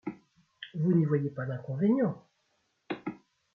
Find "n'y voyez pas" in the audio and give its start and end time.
0.93-1.45